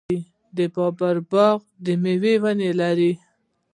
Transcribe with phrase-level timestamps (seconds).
[0.57, 3.11] د بابر باغ د میوو ونې لري.